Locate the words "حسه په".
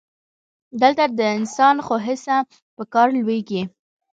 2.05-2.83